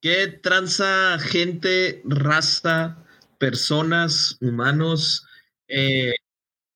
[0.00, 3.04] ¿Qué tranza gente, raza,
[3.38, 5.26] personas, humanos?
[5.68, 6.14] Eh,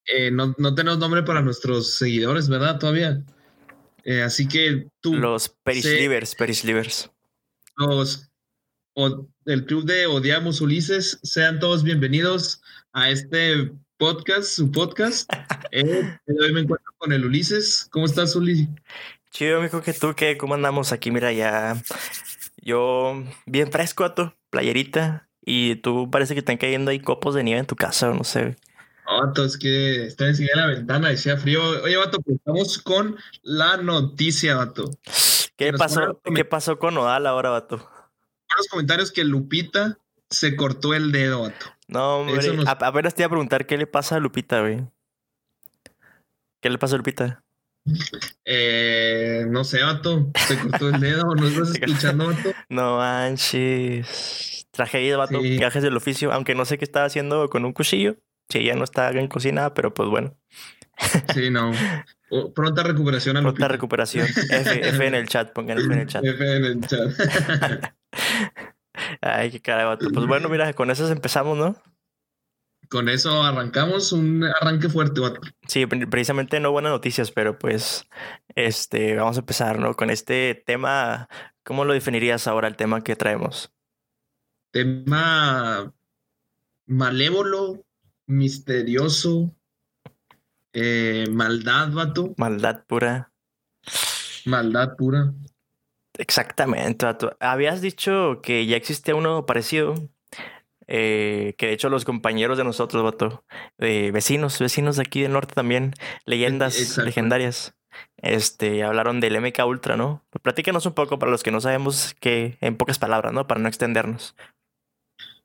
[0.05, 2.77] eh, no, tenemos nombre para nuestros seguidores, ¿verdad?
[2.77, 3.23] Todavía.
[4.03, 5.15] Eh, así que tú.
[5.15, 7.09] Los Perislivers, Perislivers.
[7.77, 8.29] Los.
[8.93, 12.61] O, el club de Odiamos Ulises, sean todos bienvenidos
[12.93, 15.27] a este podcast, su podcast.
[15.73, 17.87] hoy me encuentro con el Ulises.
[17.89, 18.67] ¿Cómo estás, Ulises?
[19.31, 20.37] Chido, mijo, que tú, ¿qué?
[20.37, 21.11] ¿Cómo andamos aquí?
[21.11, 21.75] Mira, ya
[22.65, 25.29] yo bien fresco, a tu playerita.
[25.47, 28.57] Y tú parece que están cayendo ahí copos de nieve en tu casa, no sé.
[29.05, 31.61] Vato, es que está encima de la ventana, decía frío.
[31.83, 34.89] Oye, vato, pues estamos con la noticia, vato.
[35.55, 37.87] ¿Qué pasó, ¿Qué pasó con Odal ahora, vato?
[38.57, 41.67] los comentarios que Lupita se cortó el dedo, vato.
[41.87, 42.67] No, hombre, nos...
[42.67, 44.87] apenas te iba a preguntar qué le pasa a Lupita, güey.
[46.61, 47.44] ¿Qué le pasa a Lupita?
[48.45, 50.31] Eh, no sé, vato.
[50.47, 52.51] Se cortó el dedo, ¿no estás escuchando, vato?
[52.69, 54.67] No manches.
[54.71, 55.41] Tragedia, vato.
[55.41, 55.57] Sí.
[55.57, 58.17] Viajes del oficio, aunque no sé qué estaba haciendo con un cuchillo.
[58.49, 60.35] Si ya no está en cocina, pero pues bueno.
[61.33, 61.71] Sí, no.
[62.55, 64.27] Pronta recuperación a Pronta recuperación.
[64.27, 66.23] F, en el chat, pongan F en el chat.
[66.25, 67.93] F en el chat.
[69.21, 70.07] Ay, qué cara, vato.
[70.13, 71.75] Pues bueno, mira, con eso empezamos, ¿no?
[72.89, 75.21] Con eso arrancamos un arranque fuerte.
[75.67, 78.07] Sí, precisamente no buenas noticias, pero pues
[78.55, 79.95] este, vamos a empezar, ¿no?
[79.95, 81.27] Con este tema,
[81.63, 83.71] ¿cómo lo definirías ahora el tema que traemos?
[84.71, 85.93] Tema
[86.85, 87.85] malévolo,
[88.27, 89.55] misterioso,
[90.73, 92.33] eh, maldad, vato.
[92.37, 93.31] Maldad pura.
[94.45, 95.33] Maldad pura.
[96.17, 97.35] Exactamente, vato.
[97.39, 99.95] Habías dicho que ya existe uno parecido,
[100.87, 103.43] eh, que de hecho los compañeros de nosotros, vato,
[103.77, 105.93] vecinos, vecinos de aquí del norte también,
[106.25, 107.75] leyendas legendarias,
[108.17, 110.25] este, hablaron del MK Ultra, ¿no?
[110.41, 113.47] Platícanos un poco para los que no sabemos que, en pocas palabras, ¿no?
[113.47, 114.35] Para no extendernos.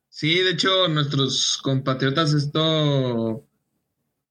[0.09, 3.45] Sí, de hecho, nuestros compatriotas, esto,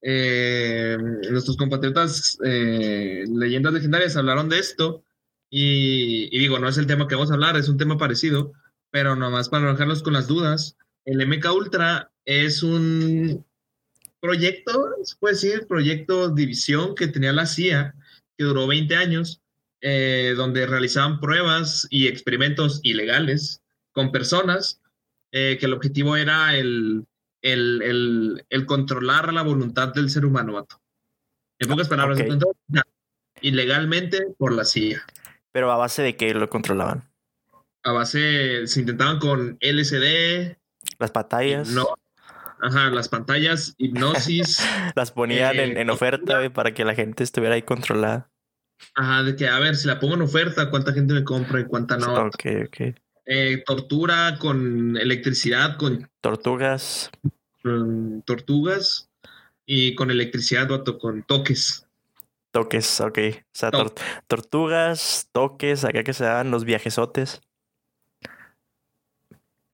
[0.01, 0.97] eh,
[1.31, 5.03] nuestros compatriotas eh, leyendas legendarias hablaron de esto
[5.49, 8.51] y, y, digo, no es el tema que vamos a hablar, es un tema parecido,
[8.91, 10.77] pero nomás para dejarlos con las dudas,
[11.09, 13.43] el MK Ultra es un
[14.19, 17.95] proyecto, se puede decir, proyecto división que tenía la CIA,
[18.37, 19.41] que duró 20 años,
[19.81, 23.61] eh, donde realizaban pruebas y experimentos ilegales
[23.91, 24.81] con personas,
[25.31, 27.07] eh, que el objetivo era el,
[27.41, 30.67] el, controlar la voluntad del ser humano,
[31.57, 32.19] En pocas palabras,
[33.41, 35.03] ilegalmente por la CIA.
[35.51, 37.09] Pero a base de qué lo controlaban?
[37.83, 40.58] A base, se intentaban con LSD,
[40.97, 41.69] las pantallas.
[41.69, 41.87] No.
[42.61, 44.59] Ajá, las pantallas, hipnosis.
[44.95, 48.29] las ponían en, en, eh, oferta para que la gente estuviera ahí controlada.
[48.95, 51.65] Ajá, de que a ver, si la pongo en oferta, cuánta gente me compra y
[51.65, 52.13] cuánta no.
[52.25, 52.95] Ok, ok.
[53.25, 56.09] Eh, tortura con electricidad, con.
[56.21, 57.11] Tortugas.
[58.25, 59.09] tortugas
[59.65, 61.85] y con electricidad, con toques.
[62.51, 63.19] Toques, ok.
[63.19, 63.71] O sea,
[64.27, 67.41] tortugas, toques, acá que se dan los viajesotes.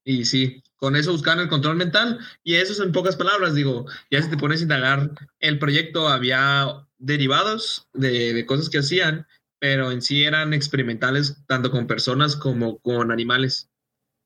[0.03, 3.85] Y sí, con eso buscaban el control mental y eso es en pocas palabras, digo,
[4.11, 9.27] ya si te pones a indagar, el proyecto había derivados de, cosas que hacían,
[9.59, 13.69] pero en sí eran experimentales tanto con personas como con animales.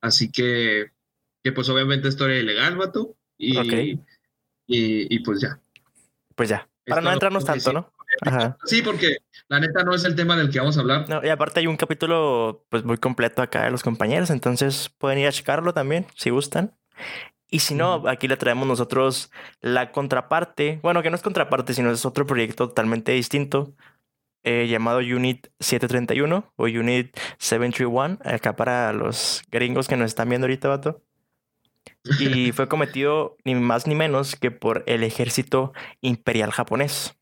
[0.00, 0.92] Así que,
[1.42, 3.98] que pues obviamente esto era ilegal, vato, y,
[4.66, 5.60] y, pues ya.
[6.34, 7.92] Pues ya, para no entrarnos tanto, ¿no?
[8.64, 11.08] Sí, porque la neta no es el tema del que vamos a hablar.
[11.08, 15.18] No, y aparte hay un capítulo pues muy completo acá de los compañeros, entonces pueden
[15.18, 16.74] ir a checarlo también si gustan.
[17.50, 21.90] Y si no, aquí le traemos nosotros la contraparte, bueno, que no es contraparte, sino
[21.90, 23.74] es otro proyecto totalmente distinto,
[24.44, 30.46] eh, llamado Unit 731 o Unit 731, acá para los gringos que nos están viendo
[30.46, 31.02] ahorita, vato.
[32.18, 37.18] Y fue cometido ni más ni menos que por el ejército imperial japonés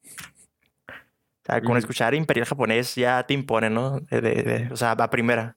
[1.65, 4.01] con escuchar Imperial japonés ya te impone, ¿no?
[4.01, 5.57] De, o sea, va primera.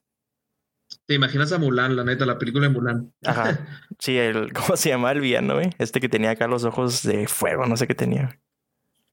[1.06, 3.12] ¿Te imaginas a Mulan, la neta, la película de Mulan?
[3.24, 3.58] Ajá.
[3.98, 5.70] Sí, el, ¿cómo se llama el villano, güey?
[5.78, 8.40] Este que tenía acá los ojos de fuego, no sé qué tenía.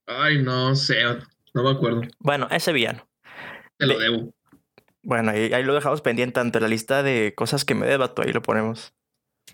[0.08, 0.96] Ay, no sé,
[1.54, 2.02] no me acuerdo.
[2.20, 3.08] Bueno, ese villano.
[3.78, 4.34] Te lo debo.
[5.04, 8.34] Bueno, ahí, ahí, lo dejamos pendiente ante la lista de cosas que me debato, ahí
[8.34, 8.94] lo ponemos.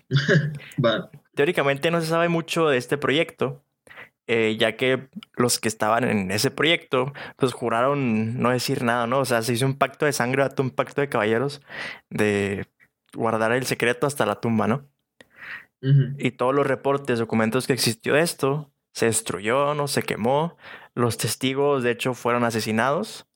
[1.34, 3.64] Teóricamente no se sabe mucho de este proyecto,
[4.26, 9.20] eh, ya que los que estaban en ese proyecto, pues juraron no decir nada, ¿no?
[9.20, 11.62] O sea, se hizo un pacto de sangre, un pacto de caballeros
[12.10, 12.66] de
[13.14, 14.88] guardar el secreto hasta la tumba, ¿no?
[16.18, 20.56] Y todos los reportes, documentos que existió de esto, se destruyó, no se quemó.
[20.94, 23.28] Los testigos, de hecho, fueron asesinados.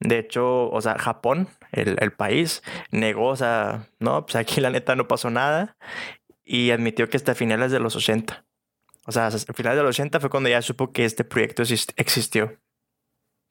[0.00, 4.70] De hecho, o sea, Japón el, el país, negó, o sea, no, pues aquí la
[4.70, 5.76] neta no pasó nada
[6.44, 8.47] y admitió que hasta finales de los 80.
[9.08, 11.62] O sea, a finales de los 80 fue cuando ya supo que este proyecto
[11.96, 12.58] existió.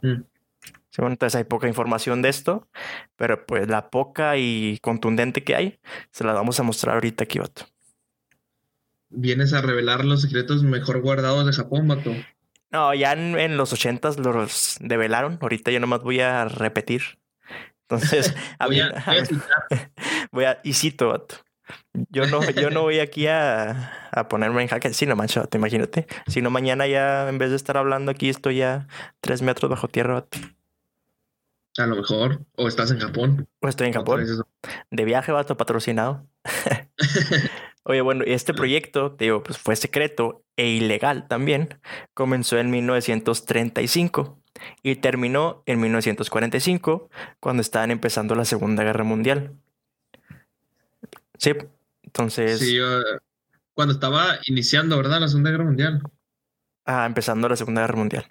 [0.04, 0.22] Mm.
[0.62, 2.68] Sí, bueno, entonces hay poca información de esto,
[3.16, 5.80] pero pues la poca y contundente que hay,
[6.12, 7.66] se la vamos a mostrar ahorita aquí, vato.
[9.10, 12.14] Vienes a revelar los secretos mejor guardados de Japón, vato.
[12.70, 17.02] No, ya en, en los 80 los develaron, ahorita yo nomás voy a repetir.
[17.90, 19.92] Entonces, Voy a- voy a
[20.32, 21.38] voy a, y cito, vato.
[22.10, 24.94] Yo no, yo no voy aquí a, a ponerme en jaque.
[24.94, 26.08] Sí, no manches, vato, imagínate.
[26.28, 28.88] Si no, mañana ya, en vez de estar hablando aquí, estoy ya
[29.22, 30.26] tres metros bajo tierra.
[31.78, 32.42] A lo mejor.
[32.56, 33.48] O estás en Japón.
[33.62, 34.26] O estoy en Japón.
[34.90, 36.26] De viaje, vato, patrocinado.
[37.84, 41.80] Oye, bueno, este proyecto, te digo, pues fue secreto e ilegal también.
[42.14, 44.38] Comenzó en 1935
[44.84, 47.10] y terminó en 1945,
[47.40, 49.54] cuando estaban empezando la Segunda Guerra Mundial.
[51.38, 51.52] Sí,
[52.04, 53.02] entonces, Sí, yo-
[53.74, 55.20] cuando estaba iniciando, ¿verdad?
[55.22, 56.02] La Segunda Guerra Mundial.
[56.86, 58.26] ah, empezando la Segunda Guerra Mundial.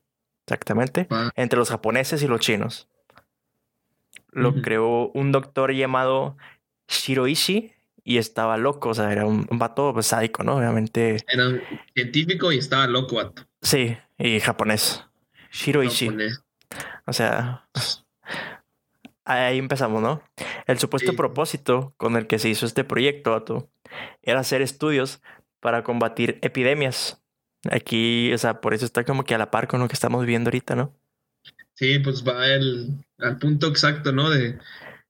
[0.47, 1.09] Exactamente.
[1.35, 2.89] Entre los japoneses y los chinos.
[4.33, 6.37] Lo creó un doctor llamado
[6.89, 7.73] Shiroishi
[8.05, 10.57] y estaba loco, o sea, era un, un vato pues, sádico, ¿no?
[10.57, 11.63] Obviamente, Era un
[11.95, 13.43] científico y estaba loco, vato.
[13.63, 15.03] sí, y japonés.
[15.51, 16.07] Shiroishi.
[16.07, 16.43] Japonés.
[17.07, 17.67] O sea,
[19.27, 20.23] ahí empezamos, ¿no?
[20.67, 21.17] El supuesto Sí.
[21.17, 23.71] propósito con el que se hizo este proyecto, vato,
[24.23, 25.23] era hacer estudios
[25.61, 27.23] para combatir epidemias.
[27.71, 30.21] Aquí, o sea, por eso está como que a la par con lo que estamos
[30.23, 30.95] viviendo ahorita, ¿no?
[31.75, 34.31] Sí, pues va el, al punto exacto, ¿no?
[34.31, 34.59] De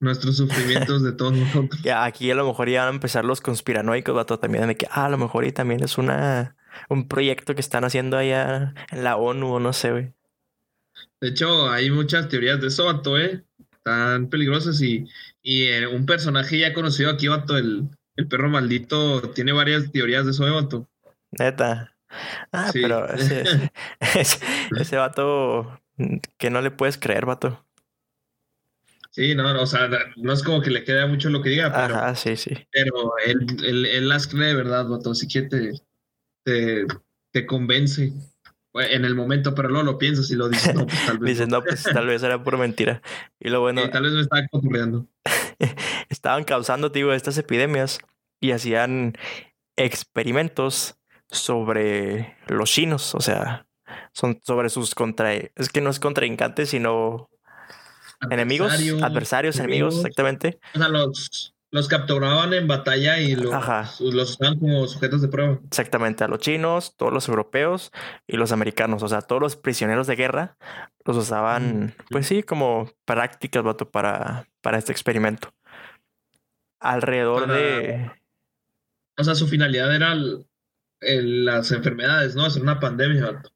[0.01, 1.81] nuestros sufrimientos de todos nosotros.
[1.83, 4.87] Ya aquí a lo mejor ya van a empezar los conspiranoicos, vato, también de que
[4.91, 6.57] ah, a lo mejor y también es una
[6.91, 10.13] un proyecto que están haciendo allá en la ONU o no sé, güey.
[11.21, 13.46] De hecho, hay muchas teorías de eso, vato, ¿eh?
[13.87, 15.07] Tan peligrosas y,
[15.43, 20.25] y eh, un personaje ya conocido aquí, vato, el, el perro maldito, tiene varias teorías
[20.25, 20.89] de eso, ¿eh, vato?
[21.39, 21.95] Neta.
[22.51, 22.81] Ah, Sí.
[22.83, 23.45] pero ese,
[24.01, 24.45] ese,
[24.77, 27.65] ese vato mm, que no le puedes creer, vato.
[29.13, 31.73] Sí, no, no, o sea, no es como que le queda mucho lo que diga,
[31.73, 32.51] pero, Ajá, sí, sí.
[32.73, 35.13] pero él, él, él las cree, ¿verdad, vato?
[35.13, 35.73] Así que te,
[36.45, 36.87] te,
[37.33, 38.13] te convence
[38.81, 41.31] en el momento, pero luego lo piensas y lo dices, no, pues tal vez.
[41.31, 43.03] Dices, no, pues tal vez era pura mentira.
[43.41, 45.07] Y lo bueno, Sí, tal vez me estaba cotorreando.
[46.09, 48.01] estaban causando, digo, estas epidemias
[48.41, 49.17] y hacían
[49.77, 53.67] experimentos sobre los chinos, o sea,
[54.13, 55.35] son sobre sus contra...
[55.35, 57.29] Es que no es contraincantes, sino
[58.31, 58.73] enemigos,
[59.03, 60.59] adversarios, enemigos, exactamente.
[60.75, 63.91] O sea, los, los capturaban en batalla y los, Ajá.
[64.01, 65.59] los usaban como sujetos de prueba.
[65.67, 67.93] Exactamente, a los chinos, todos los europeos
[68.27, 70.57] y los americanos, o sea, todos los prisioneros de guerra
[71.05, 75.53] los usaban, pues sí, como prácticas, vato, para, para este experimento.
[76.81, 78.11] Alrededor Para- de...
[79.19, 80.47] O sea, su finalidad era el-
[81.01, 82.45] el- las enfermedades, ¿no?
[82.45, 83.33] Hacer una pandemia.
[83.33, 83.51] vato.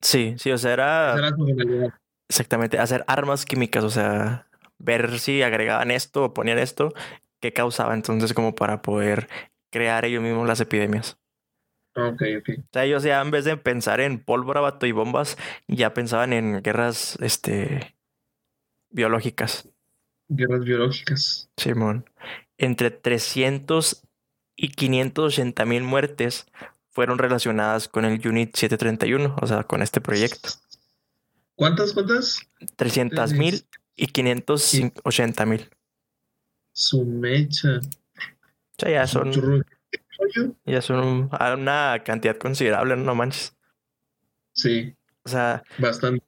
[0.00, 1.92] Sí, sí, o sea, Esa era era su finalidad.
[2.28, 4.46] exactamente hacer armas químicas, o sea,
[4.78, 6.92] ver si agregaban esto o ponían esto,
[7.40, 9.28] qué causaba entonces como para poder
[9.70, 11.18] crear ellos mismos las epidemias.
[11.94, 12.48] Ok, ok.
[12.58, 16.32] O sea, ellos ya en vez de pensar en pólvora, vato, y bombas, ya pensaban
[16.32, 17.96] en guerras, este,
[18.90, 19.68] biológicas.
[20.28, 21.50] Guerras biológicas.
[21.56, 22.08] Simón.
[22.58, 24.06] Entre 300
[24.54, 26.46] y 580 mil muertes
[26.90, 30.50] fueron relacionadas con el Unit 731, o sea, con este proyecto.
[31.54, 32.38] ¿Cuántas, cuántas?
[32.76, 33.66] 300 mil
[33.96, 35.70] y 580 mil.
[36.72, 37.78] Su mecha.
[37.78, 39.32] O sea, ya son,
[40.64, 43.56] ya son un- una cantidad considerable, no manches.
[44.52, 46.24] Sí, O sea, bastante.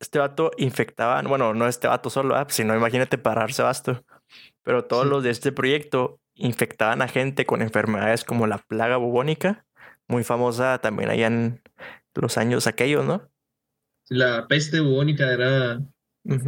[0.00, 4.04] este vato infectaba, bueno, no este vato solo, ah, sino imagínate pararse basto.
[4.62, 5.10] Pero todos Sí.
[5.10, 9.64] los de este proyecto infectaban a gente con enfermedades como la plaga bubónica,
[10.08, 11.62] muy famosa también allá en
[12.14, 13.28] los años aquellos, ¿no?
[14.08, 15.80] La peste bubónica era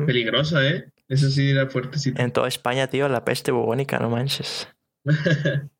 [0.06, 0.90] peligrosa, ¿eh?
[1.08, 2.20] Eso sí era fuertecito.
[2.20, 4.68] En toda España, tío, la peste bubónica, no manches.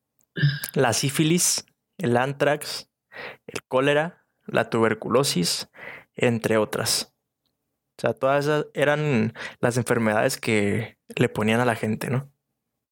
[0.75, 1.65] La sífilis,
[1.97, 2.89] el antrax,
[3.47, 5.69] el cólera, la tuberculosis,
[6.15, 7.15] entre otras.
[7.97, 12.31] O sea, todas esas eran las enfermedades que le ponían a la gente, ¿no?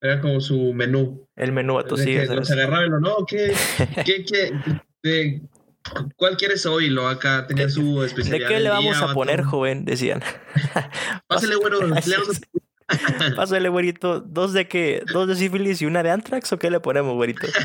[0.01, 1.27] Era como su menú.
[1.35, 2.05] El menú, sí.
[2.15, 3.53] que o sea, los agarraba y lo, no, ¿qué,
[4.03, 4.51] qué, qué,
[5.03, 5.41] de-
[6.15, 6.89] ¿Cuál quieres hoy?
[6.89, 8.47] Lo acá tenía su ¿De especialidad.
[8.47, 9.13] qué del le vamos día, a vato.
[9.13, 9.85] poner, joven?
[9.85, 10.21] Decían.
[11.27, 11.77] Pásale, bueno,
[13.35, 14.19] Pásale, güerito.
[14.21, 15.03] ¿Dos de qué?
[15.11, 17.47] ¿Dos de sífilis y una de antrax o qué le ponemos, güerito?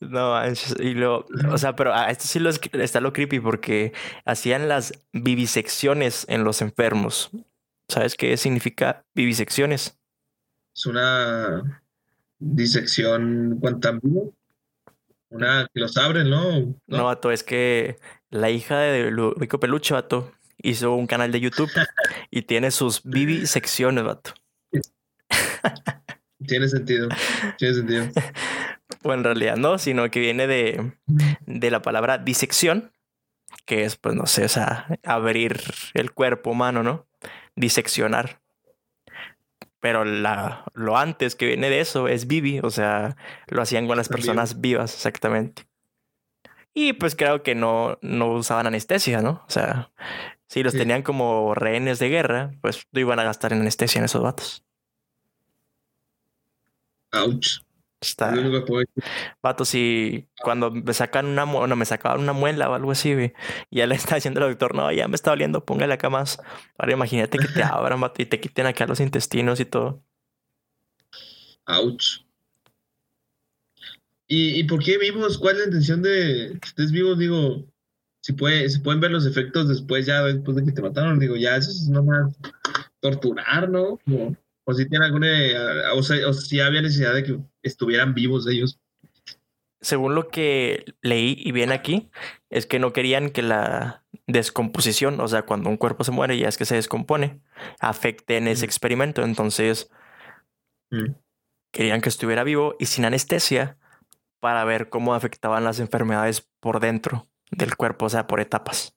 [0.00, 0.34] No,
[0.80, 3.92] y lo, o sea, pero a esto sí lo está lo creepy porque
[4.24, 7.30] hacían las vivisecciones en los enfermos.
[7.88, 9.98] ¿sabes qué significa vivisecciones?
[10.74, 11.82] Es una
[12.38, 14.32] disección cuantambulo.
[15.32, 16.60] Una que los abren, ¿no?
[16.60, 16.76] ¿no?
[16.86, 17.96] No, vato, es que
[18.30, 21.70] la hija de Ludovico Peluche, vato, hizo un canal de YouTube
[22.30, 24.34] y tiene sus vivisecciones, vato.
[26.46, 27.08] Tiene sentido,
[27.56, 28.08] tiene sentido.
[29.00, 30.92] Pues en realidad no, sino que viene de,
[31.46, 32.92] de la palabra disección,
[33.64, 35.60] que es, pues no sé, o sea, abrir
[35.94, 37.06] el cuerpo humano, ¿no?
[37.54, 38.41] Diseccionar.
[39.82, 43.16] Pero la, lo antes que viene de eso es vivi, o sea,
[43.48, 45.64] lo hacían con las personas vivas, exactamente.
[46.72, 49.42] Y pues creo que no, no usaban anestesia, ¿no?
[49.44, 49.90] O sea,
[50.46, 54.04] si los tenían como rehenes de guerra, pues no iban a gastar en anestesia en
[54.04, 54.64] esos vatos.
[57.10, 57.58] Ouch.
[58.02, 58.34] Está.
[59.40, 63.12] Vato, si cuando me sacan una no, me sacaban una muela o algo así,
[63.70, 66.40] y ya le está diciendo el doctor, no, ya me está doliendo, póngale acá más.
[66.76, 70.02] Ahora imagínate que te abran, vato, y te quiten acá los intestinos y todo.
[71.66, 72.24] Ouch.
[74.26, 75.38] ¿Y, ¿Y por qué vivos?
[75.38, 77.14] ¿Cuál es la intención de que estés vivo?
[77.14, 77.64] Digo,
[78.20, 81.36] si puede, se pueden ver los efectos después, ya después de que te mataron, digo,
[81.36, 82.34] ya eso es nomás
[82.98, 84.00] torturar, ¿no?
[84.64, 85.28] O si tiene alguna,
[85.94, 88.78] o, sea, o si había necesidad de que estuvieran vivos ellos.
[89.80, 92.10] Según lo que leí y viene aquí,
[92.50, 96.48] es que no querían que la descomposición, o sea, cuando un cuerpo se muere ya
[96.48, 97.40] es que se descompone,
[97.80, 99.24] afecte en ese experimento.
[99.24, 99.90] Entonces,
[100.90, 101.14] mm.
[101.72, 103.76] querían que estuviera vivo y sin anestesia
[104.38, 108.96] para ver cómo afectaban las enfermedades por dentro del cuerpo, o sea, por etapas.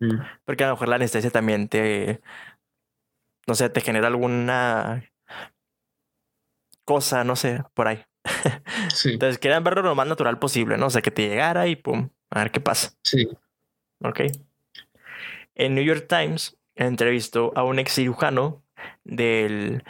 [0.00, 0.18] Mm.
[0.44, 2.20] Porque a lo mejor la anestesia también te,
[3.50, 5.10] no sé, te genera alguna
[6.84, 8.04] cosa, no sé, por ahí.
[8.94, 9.10] Sí.
[9.14, 10.86] Entonces querían verlo lo más natural posible, ¿no?
[10.86, 12.92] O sea, que te llegara y pum, a ver qué pasa.
[13.02, 13.28] Sí.
[14.04, 14.20] Ok.
[15.56, 18.62] En New York Times entrevistó a un ex cirujano
[19.02, 19.82] del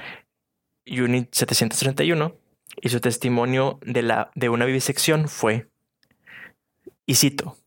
[0.86, 2.34] Unit 731
[2.80, 5.68] y su testimonio de, la, de una vivisección fue,
[7.04, 7.58] y cito,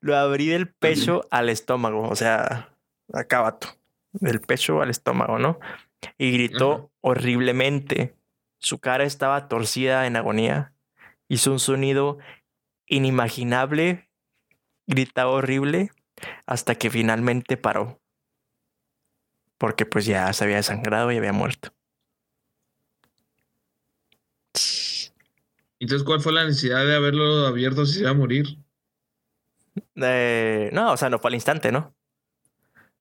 [0.00, 2.74] lo, abrí del pecho al estómago, o sea,
[3.12, 3.68] acabato,
[4.12, 5.58] del pecho al estómago, ¿no?
[6.18, 8.16] Y gritó horriblemente.
[8.58, 10.74] Su cara estaba torcida en agonía.
[11.28, 12.18] Hizo un sonido
[12.86, 14.08] inimaginable,
[14.86, 15.90] gritaba horrible,
[16.46, 18.00] hasta que finalmente paró.
[19.58, 21.72] Porque pues ya se había desangrado y había muerto.
[25.78, 28.58] Entonces, ¿cuál fue la necesidad de haberlo abierto si se iba a morir?
[29.96, 31.94] Eh, no, o sea, no fue al instante, ¿no?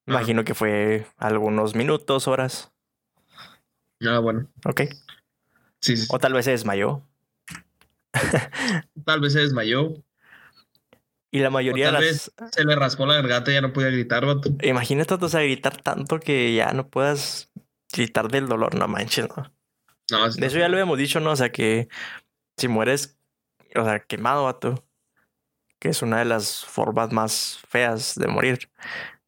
[0.10, 2.72] Imagino que fue algunos minutos, horas.
[4.02, 4.48] Ah, bueno.
[4.66, 4.82] Ok.
[5.82, 6.08] Sí, sí.
[6.10, 7.04] O tal vez se desmayó.
[9.06, 9.94] tal vez se desmayó.
[11.32, 13.90] Y la mayoría o tal vez se le raspó la garganta y ya no podía
[13.90, 14.50] gritar, vato.
[14.64, 17.52] Imagínate o sea, gritar tanto que ya no puedas
[17.94, 19.54] gritar del dolor, no manches, ¿no?
[20.12, 21.32] No, de eso ya lo habíamos dicho, ¿no?
[21.32, 21.88] O sea que
[22.58, 23.20] si mueres,
[23.76, 24.84] o sea, quemado, vato,
[25.78, 28.70] que es una de las formas más feas de morir.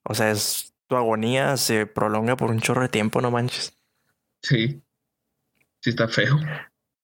[0.03, 3.81] O sea, es, tu agonía se prolonga por un chorro de tiempo, no manches.
[4.43, 4.83] Sí,
[5.79, 6.37] sí está feo.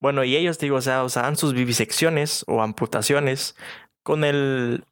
[0.02, 3.56] Bueno, y ellos, digo, o sea, usaban sus vivisecciones o amputaciones
[4.04, 4.84] con el,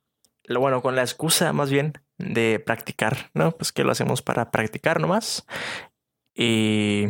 [0.48, 3.52] bueno, con la excusa más bien de practicar, ¿no?
[3.52, 5.46] Pues que lo hacemos para practicar nomás.
[6.34, 7.08] Y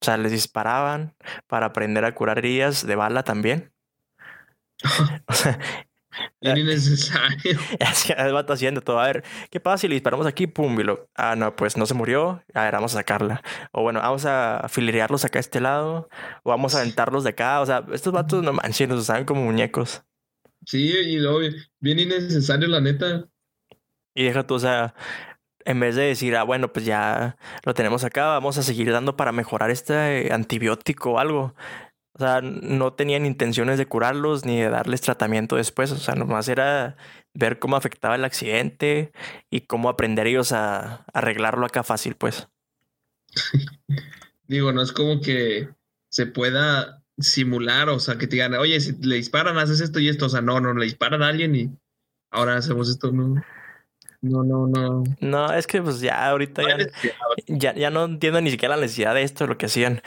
[0.00, 1.14] o sea, les disparaban
[1.48, 3.74] para aprender a curar heridas de bala también.
[5.28, 5.58] o sea,
[6.40, 7.58] innecesario.
[7.78, 9.00] Es que el vato haciendo todo.
[9.00, 10.46] A ver, ¿qué pasa si le disparamos aquí?
[10.46, 11.08] Pum, y lo.
[11.14, 12.42] Ah, no, pues no se murió.
[12.54, 13.42] A ver, vamos a sacarla.
[13.72, 16.08] O bueno, vamos a filerearlos acá a este lado.
[16.42, 17.60] O vamos a aventarlos de acá.
[17.60, 20.02] O sea, estos vatos no manches, nos usaban como muñecos.
[20.64, 21.40] Sí, y luego
[21.80, 23.28] bien innecesario, la neta.
[24.14, 24.94] Y deja tú, o sea,
[25.66, 29.16] en vez de decir, ah, bueno, pues ya lo tenemos acá, vamos a seguir dando
[29.16, 31.54] para mejorar este antibiótico o algo.
[32.16, 35.92] O sea, no tenían intenciones de curarlos ni de darles tratamiento después.
[35.92, 36.96] O sea, nomás era
[37.34, 39.12] ver cómo afectaba el accidente
[39.50, 42.48] y cómo aprender ellos a, arreglarlo acá fácil, pues.
[44.48, 45.68] Digo, no es como que
[46.08, 50.08] se pueda simular, o sea, que te digan, oye, si le disparan, haces esto y
[50.08, 50.24] esto.
[50.26, 51.70] O sea, no, no, le disparan a alguien y
[52.30, 53.42] ahora hacemos esto, no.
[54.22, 55.04] No, no, no.
[55.20, 56.62] No, es que pues ya ahorita
[57.46, 60.00] ya, ya, no entiendo ni siquiera la necesidad de esto, lo que hacían.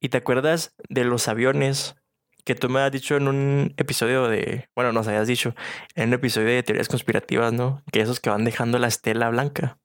[0.00, 1.96] ¿Y te acuerdas de los aviones
[2.44, 5.54] que tú me has dicho en un episodio de, bueno, nos habías dicho,
[5.94, 7.82] en un episodio de teorías conspirativas, ¿no?
[7.92, 9.78] Que esos que van dejando la estela blanca.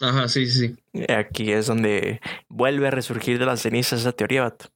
[0.00, 0.76] Ajá, sí, sí.
[1.08, 4.66] Aquí es donde vuelve a resurgir de las cenizas esa teoría, vato.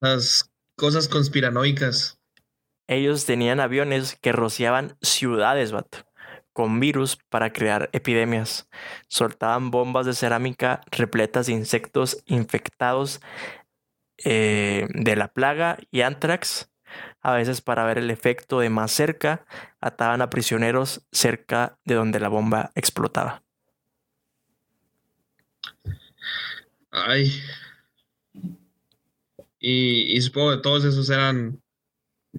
[0.00, 2.20] Las cosas conspiranoicas.
[2.86, 6.10] Ellos tenían aviones que rociaban ciudades, vato
[6.52, 8.68] con virus para crear epidemias.
[9.08, 13.20] Soltaban bombas de cerámica repletas de insectos infectados
[14.24, 16.70] eh, de la plaga y anthrax.
[17.22, 19.44] A veces para ver el efecto de más cerca,
[19.80, 23.42] ataban a prisioneros cerca de donde la bomba explotaba.
[26.90, 27.32] Ay.
[29.58, 31.60] Y, y supongo que todos esos eran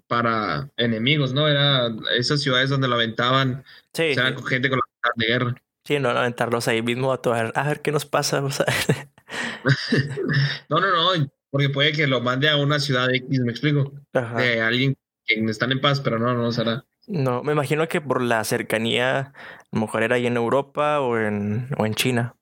[0.08, 1.48] para enemigos, ¿no?
[1.48, 5.56] Era esas ciudades donde lo aventaban, Sí, eran con gente con la de guerra.
[5.86, 8.44] sí, no aventarlos ahí mismo a, to- a ver, a ver qué nos pasa.
[8.44, 8.66] o sea.
[10.70, 14.42] No, no, no, porque puede que lo mande a una ciudad X, me explico, Ajá.
[14.42, 16.86] de alguien que están en paz, pero no, no será.
[17.08, 19.34] No, me imagino que por la cercanía, a
[19.72, 22.36] lo mejor era ahí en Europa o en, o en China.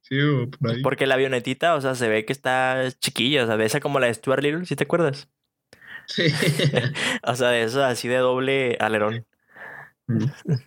[0.00, 0.82] Sí, o por ahí.
[0.82, 4.00] Porque la avionetita, o sea, se ve que está chiquilla, o sea, de esa como
[4.00, 5.28] la de Stuart Little, ¿sí te acuerdas?
[6.06, 6.24] Sí.
[7.22, 9.26] O sea, de esa así de doble alerón.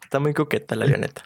[0.02, 1.24] Está muy coqueta la avioneta.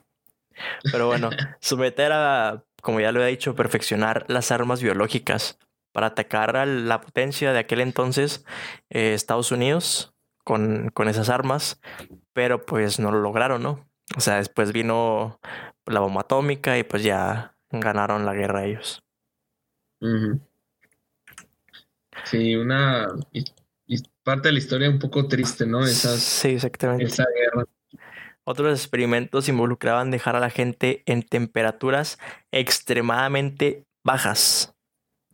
[0.91, 1.29] Pero bueno,
[1.60, 5.60] su meta era, como ya lo he dicho, perfeccionar las armas biológicas
[5.91, 8.46] para atacar a la potencia de aquel entonces,
[8.89, 10.13] eh, Estados Unidos,
[10.44, 11.82] con, con esas armas,
[12.34, 13.88] pero pues no lo lograron, ¿no?
[14.15, 15.39] O sea, después vino
[15.86, 19.03] la bomba atómica y pues ya ganaron la guerra ellos.
[22.24, 23.08] Sí, una
[24.24, 25.86] parte de la historia un poco triste, ¿no?
[25.86, 27.06] Esas, Sí, exactamente.
[27.06, 27.65] esa guerra.
[28.44, 32.17] Otros experimentos involucraban dejar a la gente en temperaturas
[32.51, 34.76] extremadamente bajas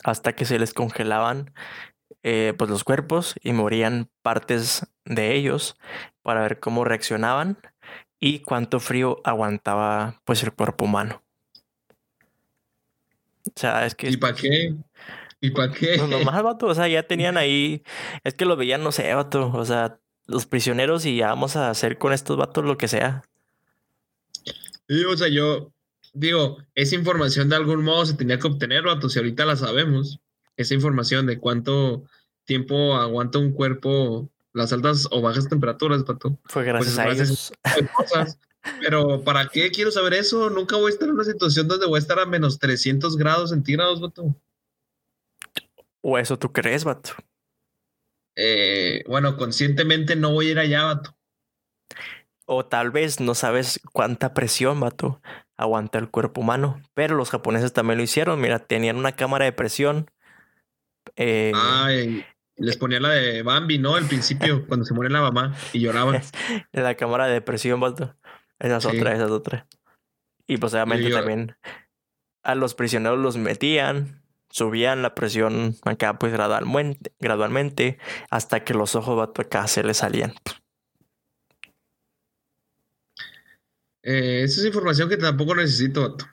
[0.04, 1.54] hasta que se les congelaban
[2.24, 5.78] eh, pues los cuerpos y morían partes de ellos
[6.22, 7.58] para ver cómo reaccionaban
[8.20, 11.22] y cuánto frío aguantaba pues el cuerpo humano.
[13.46, 14.76] O sea, es que ¿Y para qué?
[15.42, 15.96] ¿Y para qué?
[15.98, 17.84] pues nomás, vato, o sea, ya tenían ahí,
[18.24, 21.70] es que lo veían, no sé, vato, o sea, los prisioneros y ya vamos a
[21.70, 23.24] hacer con estos vatos lo que sea.
[24.88, 25.73] Sí, o sea, yo
[26.14, 30.20] digo, esa información de algún modo se tenía que obtener, vato, si ahorita la sabemos.
[30.56, 32.06] Esa información de cuánto
[32.46, 36.38] tiempo aguanta un cuerpo las altas o bajas temperaturas, vato.
[36.46, 37.28] Fue gracias Pues, a gracias.
[37.30, 37.54] ellos.
[37.64, 38.38] Hay cosas.
[38.82, 40.50] Pero ¿para qué quiero saber eso?
[40.50, 43.50] Nunca voy a estar en una situación donde voy a estar a menos 300 grados
[43.50, 44.36] centígrados, vato.
[46.02, 47.12] O eso tú crees, vato.
[48.36, 51.16] Eh, bueno, conscientemente no voy a ir allá, vato.
[52.46, 55.22] O tal vez no sabes cuánta presión, vato,
[55.58, 56.82] aguanta el cuerpo humano.
[56.94, 58.40] Pero los japoneses también lo hicieron.
[58.42, 60.12] Mira, tenían una cámara de presión.
[61.16, 62.26] eh, Ay,
[62.56, 63.96] les ponía la de Bambi, ¿no?
[63.96, 66.22] Al principio, cuando se muere la mamá y lloraban.
[66.72, 68.16] la cámara de presión, vato.
[68.60, 68.98] Esa es Sí.
[68.98, 69.68] otra, esa es otra.
[70.48, 71.56] Y pues obviamente también
[72.44, 77.98] a los prisioneros los metían, subían la presión acá pues gradualmente, gradualmente
[78.30, 80.34] hasta que los ojos, vato, acá se les salían.
[84.04, 86.26] Eh, esa es información que tampoco necesito, vato.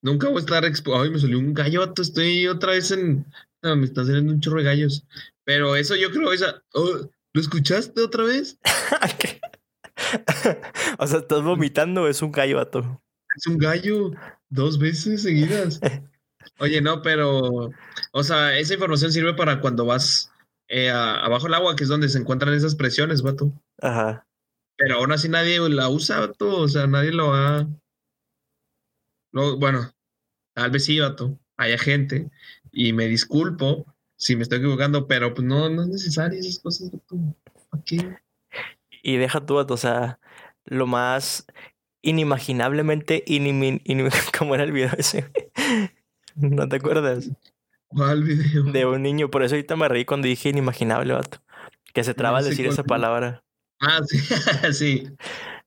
[0.00, 1.02] Nunca voy a estar expuesto.
[1.02, 2.02] Ay, me salió un gallo, vato.
[2.02, 3.26] Estoy otra vez en.
[3.62, 5.04] No, me están saliendo un chorro de gallos.
[5.44, 6.62] Pero eso yo creo, esa.
[6.74, 8.58] Oh, ¿Lo escuchaste otra vez?
[10.98, 13.02] O sea, estás vomitando, es un gallo, vato.
[13.36, 14.12] Es un gallo
[14.48, 15.80] dos veces seguidas.
[16.60, 17.70] Oye, no, pero.
[18.12, 20.30] O sea, esa información sirve para cuando vas
[20.68, 23.52] eh, a- abajo del agua, que es donde se encuentran esas presiones, vato.
[23.82, 24.24] Ajá.
[24.78, 26.60] Pero aún así nadie la usa, vato.
[26.60, 27.66] O sea, nadie lo va.
[29.32, 29.92] Lo, bueno,
[30.54, 31.38] tal vez sí, vato.
[31.56, 32.30] Haya gente.
[32.72, 33.84] Y me disculpo
[34.16, 37.16] si me estoy equivocando, pero pues no, no es necesario esas cosas, vato.
[37.70, 38.16] ¿Para qué?
[39.02, 40.18] Y deja tú, vato, o sea,
[40.64, 41.46] lo más
[42.02, 45.30] inimaginablemente inimi- inim- ¿Cómo era el video ese?
[46.36, 47.30] ¿No te acuerdas?
[47.88, 48.64] ¿Cuál video?
[48.64, 51.42] De un niño, por eso ahorita me reí cuando dije inimaginable, vato.
[51.94, 52.86] Que se traba al sé decir esa es.
[52.86, 53.42] palabra.
[53.80, 54.18] Ah, sí,
[54.72, 55.08] sí.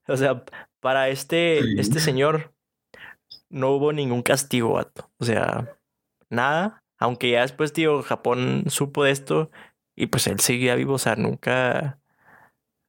[0.08, 0.44] O sea,
[0.80, 1.74] para este, Sí.
[1.78, 2.54] este señor
[3.50, 5.10] no hubo ningún castigo, vato.
[5.18, 5.76] O sea,
[6.30, 6.82] nada.
[6.98, 9.50] Aunque ya después, tío, Japón supo de esto
[9.96, 12.00] y pues él seguía vivo, o sea, nunca,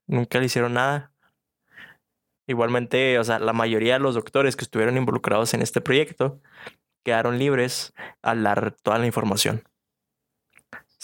[0.06, 1.12] nunca le hicieron nada.
[2.46, 6.40] Igualmente, o sea, la mayoría de los doctores que estuvieron involucrados en este proyecto
[7.04, 9.64] quedaron libres al dar toda la información.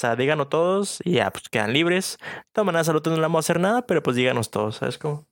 [0.00, 2.16] O sea, díganos todos y ya, pues quedan libres.
[2.22, 4.76] De todas maneras, al otro no le vamos a hacer nada, pero pues díganos todos,
[4.76, 5.28] ¿sabes cómo?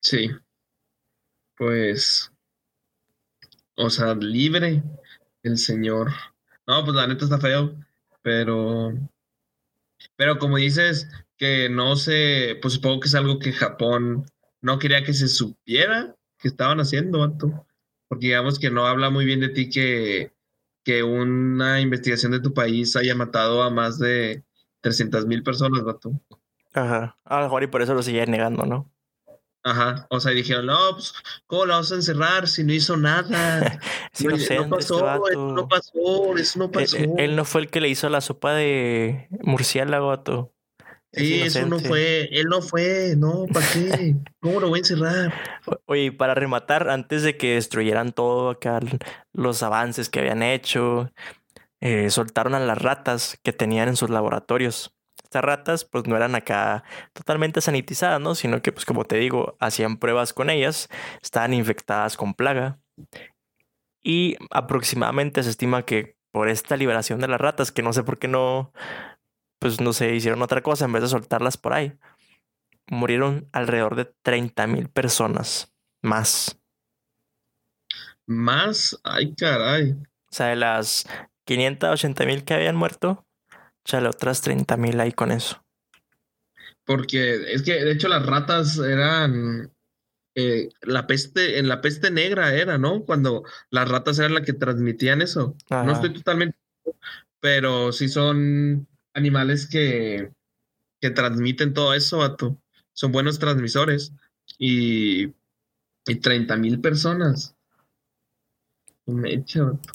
[0.00, 0.30] Sí.
[1.54, 2.32] Pues.
[3.76, 4.82] O sea, libre
[5.42, 6.12] el señor.
[6.66, 7.74] No, pues la neta está feo.
[8.22, 8.94] Pero.
[10.16, 12.58] Pero como dices, que no se.
[12.62, 14.24] Pues supongo que es algo que Japón
[14.62, 17.66] no quería que se supiera que estaban haciendo, vato.
[18.08, 20.32] Porque digamos que no habla muy bien de ti que,
[20.88, 24.42] que una investigación de tu país haya matado a más de
[24.80, 26.18] 300 mil personas, vato.
[26.72, 27.18] Ajá.
[27.26, 28.90] A lo mejor y por eso lo seguía negando, ¿no?
[29.62, 31.12] Ajá, o sea, dijeron, no, pues,
[31.46, 33.80] ¿cómo lo vamos a encerrar si no hizo nada?
[34.24, 36.96] no, este pasó, eso no pasó, eso no pasó.
[37.18, 40.54] Él, no fue el que le hizo la sopa de murciélago, vato.
[41.12, 44.14] Sí, eso no fue, él no fue, no, ¿para qué?
[44.40, 45.32] ¿Cómo lo voy a encerrar?
[45.86, 48.80] Oye, para rematar, antes de que destruyeran todo acá,
[49.32, 51.10] los avances que habían hecho,
[51.80, 54.94] eh, soltaron a las ratas que tenían en sus laboratorios.
[55.22, 58.34] Estas ratas pues no eran acá totalmente sanitizadas, ¿no?
[58.34, 60.88] Sino que pues como te digo, hacían pruebas con ellas,
[61.22, 62.80] estaban infectadas con plaga.
[64.02, 68.18] Y aproximadamente se estima que por esta liberación de las ratas, que no sé por
[68.18, 68.72] qué no,
[69.58, 71.98] pues no sé, hicieron otra cosa en vez de soltarlas por ahí,
[72.90, 76.60] murieron alrededor de 30 mil personas más.
[78.26, 78.98] ¿Más?
[79.04, 79.92] Ay, caray.
[79.92, 81.06] O sea, de las
[81.44, 83.26] 580 mil que habían muerto,
[83.84, 85.64] chale otras 30 mil ahí con eso.
[86.84, 89.72] Porque es que de hecho las ratas eran
[90.34, 93.04] eh, la peste, en la peste negra era, ¿no?
[93.04, 95.56] Cuando las ratas eran las que transmitían eso.
[95.70, 96.58] No estoy totalmente,
[97.40, 100.32] pero sí son animales que,
[101.00, 102.60] que transmiten todo eso, vato.
[102.92, 104.12] Son buenos transmisores.
[104.58, 105.34] Y,
[106.06, 107.56] y 30 mil personas.
[109.06, 109.92] Me echa, vato.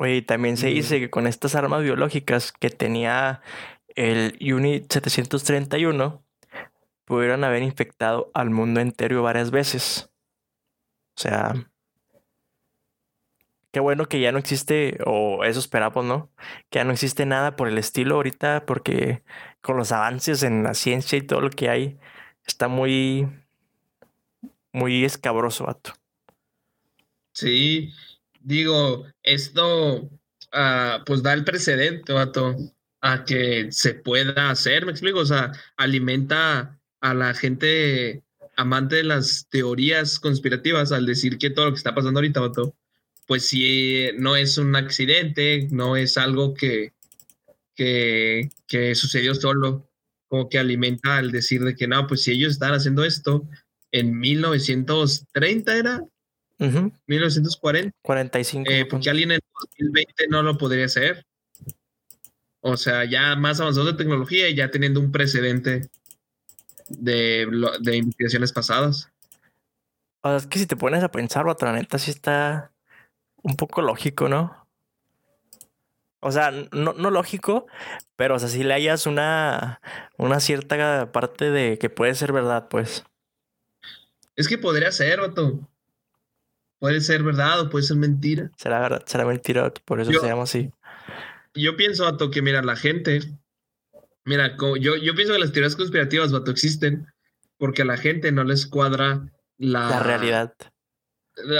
[0.00, 3.42] Oye, también se dice que con estas armas biológicas que tenía
[3.98, 6.24] el Unit 731,
[7.04, 10.08] pudieron haber infectado al mundo entero varias veces.
[11.16, 11.54] O sea,
[13.80, 16.30] bueno que ya no existe, o eso esperamos, ¿no?
[16.70, 19.22] Que ya no existe nada por el estilo ahorita, porque
[19.60, 21.98] con los avances en la ciencia y todo lo que hay,
[22.46, 23.28] está muy,
[24.72, 25.92] muy escabroso, vato.
[27.32, 27.92] Sí,
[28.40, 30.10] digo, esto
[30.52, 32.56] ah, pues da el precedente, vato,
[33.00, 38.24] a que se pueda hacer, me explico, o sea, alimenta a la gente
[38.56, 42.74] amante de las teorías conspirativas al decir que todo lo que está pasando ahorita, vato,
[43.28, 46.94] pues si no es un accidente, no es algo que,
[47.74, 49.86] que, que sucedió solo,
[50.28, 53.46] como que alimenta al decir de que no, pues si ellos están haciendo esto
[53.92, 56.04] en 1930 era,
[57.06, 57.94] 1940.
[58.00, 58.70] 45.
[58.70, 61.26] Eh, porque alguien en 2020 no lo podría hacer.
[62.60, 65.90] O sea, ya más avanzado de tecnología y ya teniendo un precedente
[66.88, 67.46] de,
[67.80, 69.10] de investigaciones pasadas.
[70.22, 72.72] O sea, es que si te pones a pensar, otra neta sí está
[73.42, 74.66] un poco lógico, ¿no?
[76.20, 77.66] O sea, no, no lógico,
[78.16, 79.80] pero o sea, si le hayas una,
[80.16, 83.04] una cierta parte de que puede ser verdad, pues.
[84.34, 85.60] Es que podría ser, vato.
[86.80, 88.50] Puede ser verdad o puede ser mentira.
[88.56, 90.72] Será verdad, será mentira, por eso se llama así.
[91.54, 93.20] Yo pienso, Vato, que mira, la gente.
[94.24, 97.06] Mira, yo, yo pienso que las teorías conspirativas, Vato, existen
[97.56, 100.54] porque a la gente no les cuadra la, la realidad.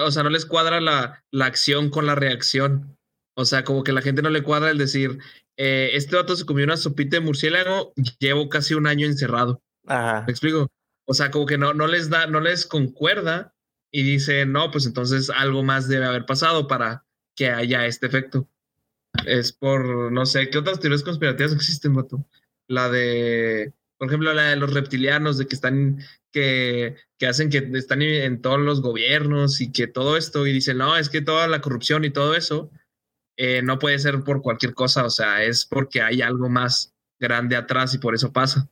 [0.05, 2.97] O sea, no les cuadra la, la, acción con la reacción.
[3.35, 5.19] O sea, como que la gente no le cuadra el decir,
[5.57, 9.62] eh, este vato se comió una sopita de murciélago, llevo casi un año encerrado.
[9.87, 10.25] Ajá.
[10.27, 10.69] ¿Me explico?
[11.07, 13.55] O sea, como que no, no les da, no les concuerda
[13.91, 18.49] y dice, no, pues entonces algo más debe haber pasado para que haya este efecto.
[19.25, 22.27] Es por, no sé, ¿qué otras teorías conspirativas existen, Vato?
[22.67, 25.99] La de, por ejemplo, la de los reptilianos, de que están,
[26.33, 30.79] que, que hacen que están en todos los gobiernos y que todo esto, y dicen,
[30.79, 32.71] no, es que toda la corrupción y todo eso
[33.37, 37.57] eh, no puede ser por cualquier cosa, o sea, es porque hay algo más grande
[37.57, 38.69] atrás y por eso pasa.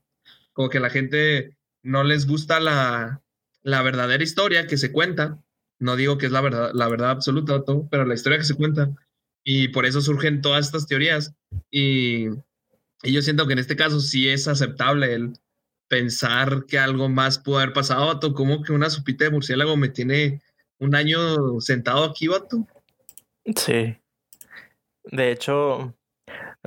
[0.52, 3.22] Como que la gente no les gusta la,
[3.62, 5.42] la verdadera historia que se cuenta.
[5.78, 8.54] No digo que es la verdad, la verdad absoluta, todo, pero la historia que se
[8.54, 8.94] cuenta.
[9.44, 11.34] Y por eso surgen todas estas teorías.
[11.70, 12.28] Y,
[13.02, 15.32] yo siento que en este caso sí es aceptable el
[15.88, 18.34] pensar que algo más pudo haber pasado, vato.
[18.34, 20.40] Como que una supita de murciélago me tiene
[20.78, 22.66] un año sentado aquí, vato.
[23.54, 23.96] Sí.
[25.04, 25.94] De hecho,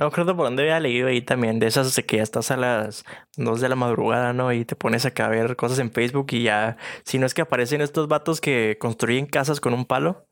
[0.00, 2.56] no creo por dónde había leído ahí también, de esas de que ya estás a
[2.56, 3.04] las
[3.36, 4.50] 2 de la madrugada, ¿no?
[4.52, 7.42] Y te pones acá a ver cosas en Facebook y ya, si no es que
[7.42, 10.26] aparecen estos vatos que construyen casas con un palo,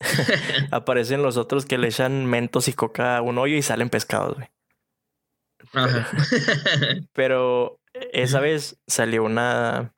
[0.72, 4.34] aparecen los otros que le echan mentos y coca a un hoyo y salen pescados,
[4.34, 4.48] güey.
[5.72, 6.08] Ajá.
[7.12, 7.78] Pero
[8.12, 9.94] esa vez salió una,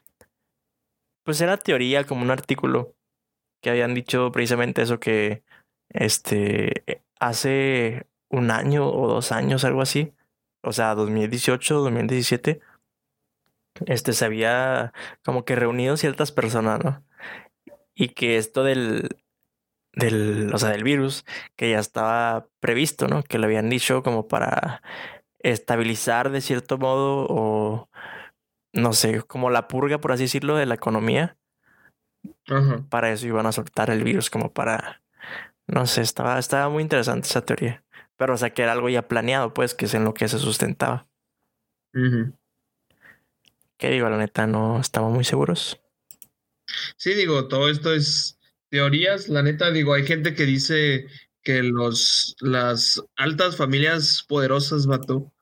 [1.24, 2.94] pues era teoría, como un artículo
[3.62, 5.42] que habían dicho precisamente eso que,
[5.90, 10.12] este, hace un año o dos años, algo así.
[10.62, 12.60] O sea, 2018, 2017.
[13.86, 14.92] Este se había
[15.24, 17.04] como que reunido ciertas personas, ¿no?
[17.94, 19.08] Y que esto del,
[19.92, 21.24] del, o sea, del virus,
[21.56, 23.22] que ya estaba previsto, ¿no?
[23.22, 24.82] Que lo habían dicho como para
[25.40, 27.88] estabilizar de cierto modo o
[28.72, 31.36] no sé, como la purga, por así decirlo, de la economía.
[32.90, 35.02] Para eso iban a soltar el virus, como para,
[35.66, 37.84] no sé, estaba, estaba muy interesante esa teoría.
[38.16, 40.38] Pero, o sea, que era algo ya planeado, pues, que es en lo que se
[40.38, 41.06] sustentaba.
[43.78, 44.08] ¿Qué digo?
[44.08, 45.80] La neta, no estamos muy seguros.
[46.96, 49.28] Sí, digo, todo esto es teorías.
[49.28, 51.06] La neta, digo, hay gente que dice
[51.46, 55.32] que los, las altas familias poderosas, vato,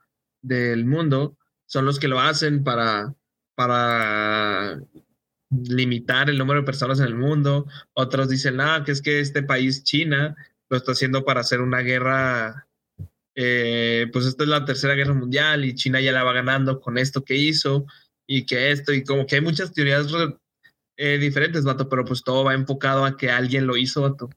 [0.43, 3.15] del mundo, son los que lo hacen para,
[3.55, 4.83] para
[5.51, 7.67] limitar el número de personas en el mundo.
[7.95, 10.37] Otros dicen, ah, que es que este país, China,
[10.69, 12.69] lo está haciendo para hacer una guerra.
[13.35, 16.99] Eh, pues esta es la tercera guerra mundial y China ya la va ganando con
[16.99, 17.87] esto que hizo
[18.27, 20.09] y que esto, y como que hay muchas teorías
[20.99, 24.29] eh, diferentes, vato, pero pues todo va enfocado a que alguien lo hizo, vato.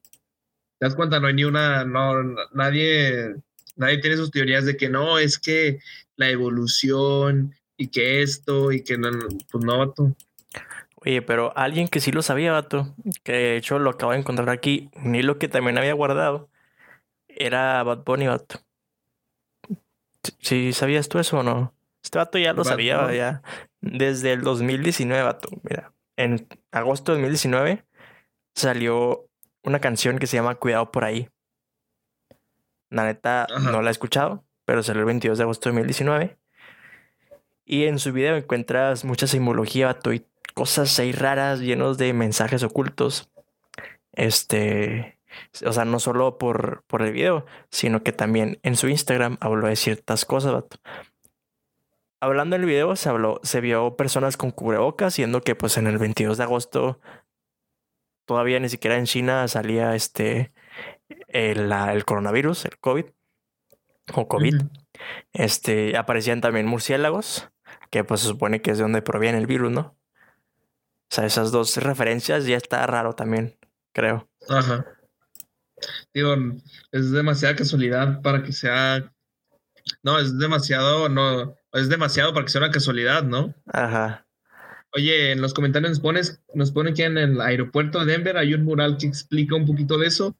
[0.79, 1.19] ¿Te das cuenta?
[1.19, 3.35] No hay ni una, no, nadie,
[3.75, 5.79] nadie tiene sus teorías de que no, es que
[6.15, 9.09] la evolución y que esto y que no,
[9.51, 10.15] pues no, vato.
[10.97, 14.49] Oye, pero alguien que sí lo sabía, vato, que de hecho lo acabo de encontrar
[14.49, 16.49] aquí, ni lo que también había guardado,
[17.27, 18.59] era Bad Bunny, vato.
[20.39, 21.73] ¿Sí sabías tú eso o no?
[22.03, 23.41] Este vato ya lo sabía, ya.
[23.81, 25.49] Desde el 2019, vato.
[25.63, 27.85] Mira, en agosto de 2019
[28.55, 29.27] salió
[29.63, 31.29] una canción que se llama Cuidado por ahí.
[32.89, 36.37] La neta no la he escuchado, pero salió el 22 de agosto de 2019.
[37.65, 42.63] Y en su video encuentras mucha simbología, vato, y cosas ahí raras, llenos de mensajes
[42.63, 43.29] ocultos.
[44.13, 45.19] Este,
[45.65, 49.67] o sea, no solo por, por el video, sino que también en su Instagram habló
[49.67, 50.77] de ciertas cosas, vato
[52.19, 55.87] hablando en el video, se habló, se vio personas con cubrebocas, siendo que pues en
[55.87, 56.99] el 22 de agosto
[58.27, 60.53] todavía ni siquiera en China salía este
[61.29, 63.05] el, el coronavirus, el COVID
[64.13, 64.61] o COVID.
[65.33, 67.49] Este aparecían también murciélagos,
[67.89, 69.97] que pues se supone que es de donde proviene el virus, ¿no?
[71.09, 73.57] O sea, esas dos referencias ya está raro también,
[73.93, 74.29] creo.
[74.49, 74.85] Ajá.
[76.13, 76.35] Digo,
[76.91, 79.13] es demasiada casualidad para que sea.
[80.03, 83.53] No, es demasiado, no, es demasiado para que sea una casualidad, ¿no?
[83.67, 84.26] Ajá.
[84.93, 88.53] Oye, en los comentarios nos pones, nos pone que en el aeropuerto de Denver hay
[88.53, 90.35] un mural que explica un poquito de eso,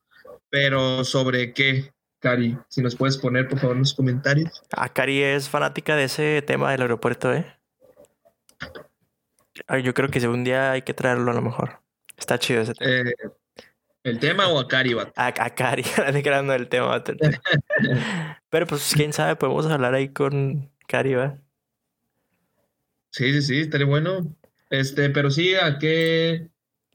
[0.50, 4.64] pero sobre qué, Cari, si nos puedes poner por favor en los comentarios.
[4.72, 7.46] Ah, Cari es fanática de ese tema del aeropuerto, ¿eh?
[9.68, 11.82] Ay, yo creo que si un día hay que traerlo a lo mejor.
[12.16, 13.10] Está chido ese tema.
[13.10, 13.14] Eh,
[14.04, 15.84] ¿El tema o a Cari, A, a Cari,
[16.24, 17.04] creando el tema.
[18.50, 21.38] Pero pues quién sabe, podemos hablar ahí con, Cariba.
[23.18, 24.36] Sí, sí, sí, estaría bueno.
[24.70, 26.50] Este, pero sí, ¿a qué,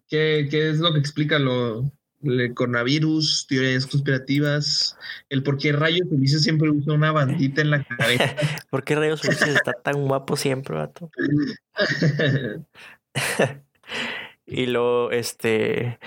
[0.08, 1.90] qué, qué es lo que explica lo,
[2.22, 4.96] el coronavirus, teorías conspirativas,
[5.30, 8.36] el por qué Rayos Ulises siempre usa una bandita en la cabeza.
[8.70, 11.10] ¿Por qué Rayos Ulises está tan guapo siempre, vato?
[14.46, 15.98] y luego, este,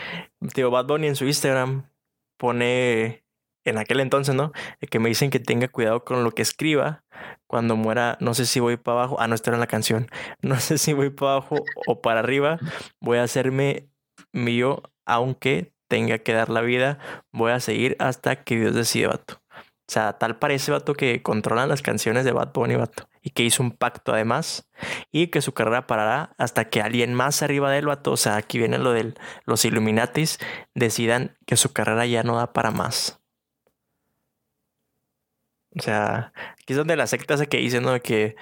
[0.54, 1.90] tío, Bad Bunny en su Instagram
[2.38, 3.25] pone
[3.66, 4.52] en aquel entonces, ¿no?
[4.90, 7.04] Que me dicen que tenga cuidado con lo que escriba
[7.48, 8.18] cuando muera.
[8.22, 9.18] No sé si voy para abajo.
[9.20, 10.08] Ah, no, está en la canción.
[10.42, 12.60] No sé si voy para abajo o para arriba.
[13.02, 13.90] Voy a hacerme
[14.32, 17.00] mío, aunque tenga que dar la vida.
[17.32, 19.42] Voy a seguir hasta que Dios decida, vato.
[19.88, 23.08] O sea, tal parece, vato, que controlan las canciones de Bad Bunny, vato.
[23.22, 24.68] Y que hizo un pacto además.
[25.12, 28.12] Y que su carrera parará hasta que alguien más arriba de él, vato.
[28.12, 29.14] O sea, aquí viene lo de
[29.46, 30.40] los Illuminatis.
[30.74, 33.22] Decidan que su carrera ya no da para más.
[35.78, 38.00] O sea, aquí es donde la secta hace que dice, ¿no?
[38.00, 38.36] Que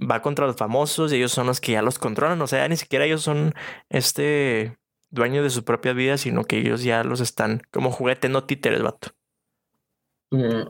[0.00, 2.40] va contra los famosos y ellos son los que ya los controlan.
[2.40, 3.54] O sea, ni siquiera ellos son
[3.90, 4.78] este
[5.10, 8.82] dueños de su propia vida, sino que ellos ya los están como juguete, no títeres,
[8.82, 9.10] vato.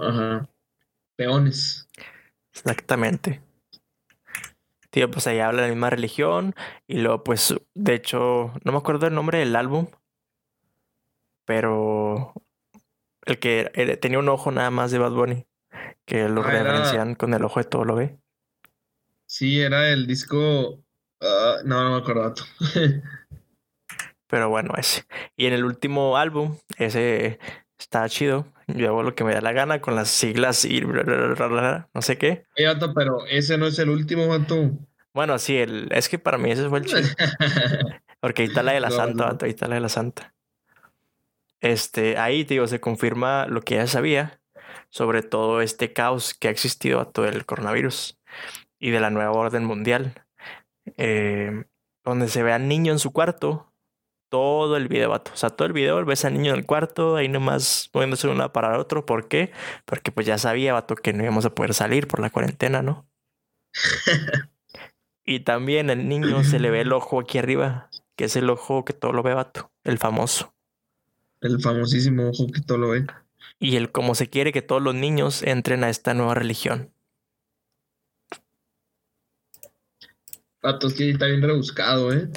[0.01, 0.49] ajá.
[1.17, 1.89] Peones.
[2.53, 3.43] Exactamente.
[4.91, 6.55] Tío, pues ahí habla de la misma religión.
[6.87, 9.89] Y luego, pues, de hecho, no me acuerdo el nombre del álbum.
[11.45, 12.35] Pero
[13.27, 15.48] el que eh, tenía un ojo nada más de Bad Bunny
[16.09, 18.19] que lo ah, referencian con el ojo de todo lo ve.
[19.27, 20.83] Sí, era el disco.
[21.21, 22.35] Ah, no, no me acuerdo.
[24.27, 25.05] Pero bueno, ese.
[25.37, 27.39] Y en el último álbum, ese
[27.79, 28.47] está chido.
[28.69, 32.45] Yo hago lo que me da la gana con las siglas y no sé qué.
[32.95, 34.71] pero ese no es el último, vato.
[35.15, 37.01] Bueno, sí, el, es que para mí ese fue el chido.
[38.21, 40.35] Porque ahí está la de la santa, ahí está la de la santa.
[41.61, 44.41] Este, ahí, digo, se confirma lo que ya sabía,
[44.91, 48.19] sobre todo este caos que ha existido a todo el coronavirus
[48.79, 50.25] y de la nueva orden mundial,
[50.97, 51.65] eh,
[52.05, 53.73] donde se ve al niño en su cuarto,
[54.29, 55.33] todo el video, vato.
[55.33, 58.33] O sea, todo el video ves al niño en el cuarto, ahí nomás moviéndose de
[58.33, 59.07] un lado para el otro.
[59.07, 59.53] ¿Por qué?
[59.85, 63.07] Porque pues ya sabía, vato, que no íbamos a poder salir por la cuarentena, ¿no?
[65.31, 68.87] Y también al niño se le ve el ojo aquí arriba, que es el ojo
[68.87, 70.55] que todo lo ve, vato, el famoso.
[71.43, 73.05] El famosísimo ojo que todo lo ve.
[73.59, 76.93] Y el cómo se quiere que todos los niños entren a esta nueva religión.
[80.63, 82.29] Es que está bien rebuscado, ¿eh?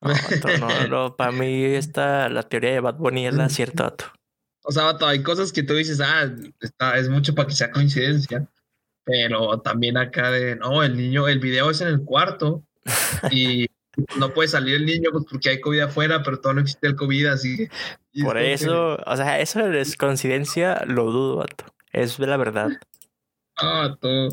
[0.00, 3.84] No, vato, no, no, para mí esta, la teoría de Bad Bunny es la cierta,
[3.84, 4.06] vato.
[4.62, 7.70] O sea, vato, hay cosas que tú dices, ah, está, es mucho para que sea
[7.70, 8.48] coincidencia.
[9.04, 12.64] Pero también acá de, no, el niño, el video es en el cuarto
[13.30, 13.68] y
[14.18, 16.96] no puede salir el niño pues, porque hay COVID afuera, pero todo no existe el
[16.96, 17.70] COVID, así que...
[18.22, 21.66] Por que, eso, o sea, eso es coincidencia, lo dudo, vato.
[21.92, 22.70] Es la verdad.
[23.58, 24.28] Ah, todo.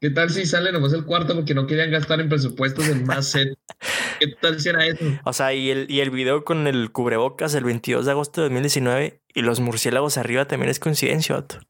[0.00, 3.26] ¿Qué tal si sale nomás el cuarto porque no querían gastar en presupuestos en más
[3.26, 3.58] set?
[4.20, 5.04] ¿Qué tal si era eso?
[5.24, 8.48] O sea, y el, y el video con el cubrebocas el 22 de agosto de
[8.48, 11.60] 2019 y los murciélagos arriba también es coincidencia, vato.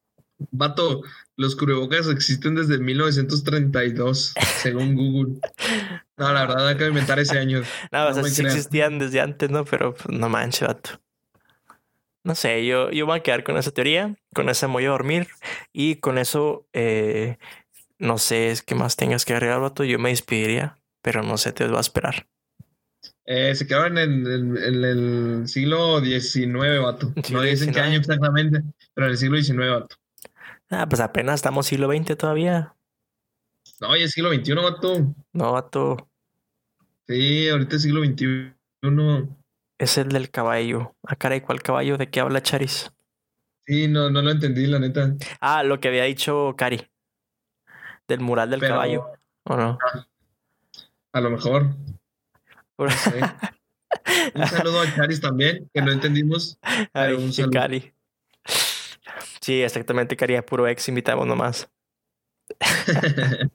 [0.51, 1.03] Vato,
[1.37, 5.41] los cubrebocas existen desde 1932, según Google.
[6.17, 7.63] No, la verdad, hay que inventar ese año.
[7.91, 9.65] No, o sea, sí existían desde antes, ¿no?
[9.65, 10.91] Pero pues, no manches, vato.
[12.27, 14.89] No sé, yo, yo voy a quedar con esa teoría, con esa me voy a
[14.91, 15.29] dormir
[15.73, 17.39] y con eso, eh,
[18.01, 19.85] no sé qué más tengas que agregar, vato.
[19.85, 22.27] Yo me despediría, pero no sé, te voy a esperar.
[23.27, 27.13] Eh, se quedaron en, en- en el siglo XIX, vato.
[27.31, 28.61] No dicen qué año exactamente,
[28.93, 29.97] pero en el siglo XIX, vato.
[30.69, 32.75] Ah, pues apenas estamos siglo XX todavía.
[33.81, 35.15] No, oye, siglo XXI, vato.
[35.33, 36.11] No, vato,
[37.07, 38.53] Sí, ahorita es siglo XXI.
[39.79, 40.95] Es el del caballo.
[41.03, 41.97] Ah, caray, ¿cuál caballo?
[41.99, 42.93] ¿De qué habla Charis?
[43.67, 45.15] Sí, no, no lo entendí, la neta.
[45.41, 46.89] Ah, lo que había dicho Cari.
[48.07, 49.13] Del mural del Pero caballo.
[49.45, 49.79] ¿O no?
[51.13, 51.75] a lo mejor.
[52.77, 53.21] Por- no sé.
[54.35, 56.59] Un saludo a Charis también, que no entendimos.
[56.93, 57.53] Pero un sí, saludo.
[57.61, 57.93] Cari.
[59.41, 60.37] Sí, exactamente, Cari.
[60.37, 61.69] A puro ex invitamos nomás.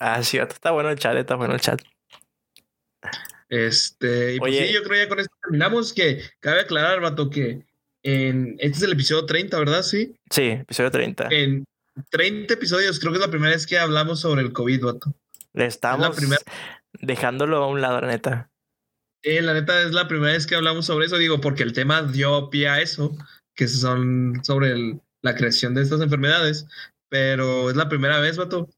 [0.00, 1.80] Ah, sí, está bueno el chat, está bueno el chat.
[3.54, 4.66] Este, y pues Oye.
[4.68, 5.92] sí, yo creo ya con esto terminamos.
[5.92, 7.62] Que cabe aclarar, vato, que
[8.02, 9.82] en, este es el episodio 30, ¿verdad?
[9.82, 10.14] Sí.
[10.30, 11.28] Sí, episodio 30.
[11.30, 11.64] En
[12.10, 15.14] 30 episodios, creo que es la primera vez que hablamos sobre el COVID, vato.
[15.52, 16.42] Le estamos primera-
[17.00, 18.50] dejándolo a un lado, la neta.
[19.22, 22.02] Eh, la neta es la primera vez que hablamos sobre eso, digo, porque el tema
[22.02, 23.16] dio pie a eso,
[23.54, 26.66] que son sobre el- la creación de estas enfermedades,
[27.08, 28.68] pero es la primera vez, vato.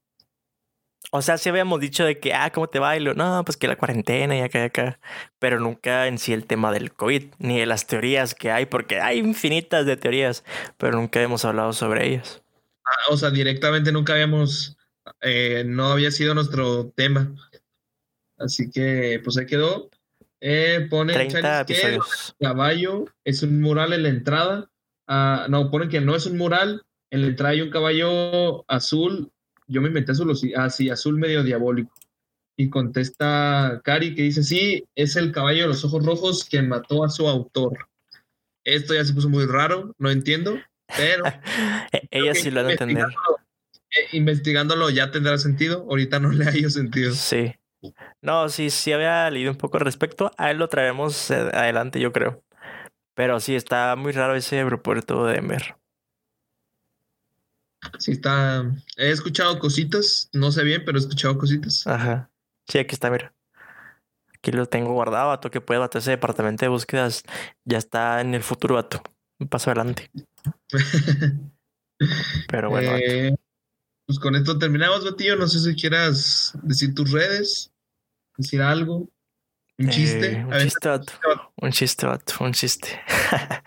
[1.11, 2.97] O sea, sí habíamos dicho de que, ah, ¿cómo te va?
[2.97, 4.99] Y lo, no, pues que la cuarentena y acá y acá.
[5.39, 8.99] Pero nunca en sí el tema del COVID, ni de las teorías que hay, porque
[8.99, 10.43] hay infinitas de teorías,
[10.77, 12.41] pero nunca hemos hablado sobre ellas.
[12.83, 14.77] Ah, O sea, directamente nunca habíamos,
[15.21, 17.33] eh, no había sido nuestro tema.
[18.37, 19.89] Así que, pues ahí quedó.
[20.39, 22.35] Eh, pone 30 Charis que episodios.
[22.39, 24.69] caballo es un mural en la entrada.
[25.07, 26.83] Ah, no, ponen que no es un mural.
[27.09, 29.31] En la entrada hay un caballo azul.
[29.67, 31.93] Yo me inventé azul, o sí, ah, sí, azul medio diabólico.
[32.57, 37.03] Y contesta Cari que dice, sí, es el caballo de los ojos rojos que mató
[37.03, 37.87] a su autor.
[38.63, 40.57] Esto ya se puso muy raro, no entiendo,
[40.95, 41.23] pero
[41.91, 43.03] E- Ella sí lo ha de entender.
[43.05, 43.37] investigándolo,
[43.91, 45.85] eh, investigándolo ya tendrá sentido.
[45.89, 47.13] Ahorita no le ha ido sentido.
[47.13, 47.53] Sí.
[48.21, 50.31] No, sí, sí había leído un poco al respecto.
[50.37, 52.43] A él lo traeremos eh, adelante, yo creo.
[53.15, 55.75] Pero sí, está muy raro ese aeropuerto de Denver.
[57.99, 58.65] Sí, está.
[58.97, 61.85] He escuchado cositas, no sé bien, pero he escuchado cositas.
[61.87, 62.29] Ajá.
[62.67, 63.33] Sí, aquí está, mira.
[64.35, 65.97] Aquí lo tengo guardado, vato, que puede, vato.
[65.97, 67.23] Ese departamento de búsquedas
[67.65, 69.01] ya está en el futuro, vato.
[69.39, 70.09] Un paso adelante.
[72.49, 73.03] Pero bueno, vato.
[73.05, 73.35] Eh,
[74.05, 75.35] pues con esto terminamos, Batillo.
[75.35, 77.71] No sé si quieras decir tus redes,
[78.37, 79.09] decir algo,
[79.79, 80.31] un chiste.
[80.31, 81.13] Eh, un A ver, chiste, vato.
[81.61, 82.33] Un chiste, vato.
[82.43, 82.87] Un chiste.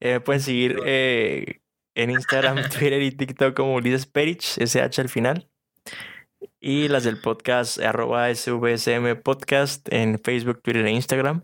[0.00, 1.62] Eh, pueden seguir eh,
[1.94, 5.48] en Instagram, Twitter y TikTok como Ulises Perich, SH al final.
[6.60, 11.42] Y las del podcast, arroba SVSM Podcast en Facebook, Twitter e Instagram.